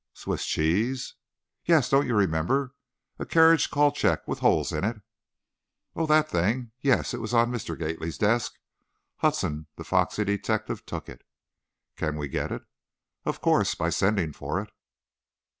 "Swiss 0.15 0.47
cheese?" 0.47 1.13
"Yes; 1.63 1.87
don't 1.87 2.07
you 2.07 2.15
remember? 2.15 2.73
A 3.19 3.25
carriage 3.27 3.69
call 3.69 3.91
check 3.91 4.27
with 4.27 4.39
holes 4.39 4.71
in 4.71 4.83
it." 4.83 4.97
"Oh, 5.95 6.07
that 6.07 6.27
thing. 6.27 6.71
Yes; 6.79 7.13
it 7.13 7.21
was 7.21 7.35
on 7.35 7.51
Mr. 7.51 7.77
Gately's 7.77 8.17
desk, 8.17 8.53
Hudson, 9.17 9.67
the 9.75 9.83
foxy 9.83 10.23
detective, 10.25 10.87
took 10.87 11.07
it." 11.07 11.21
"Can 11.97 12.17
we 12.17 12.29
get 12.29 12.51
it?" 12.51 12.63
"Of 13.25 13.41
course, 13.41 13.75
by 13.75 13.91
sending 13.91 14.33
for 14.33 14.59
it." 14.59 14.71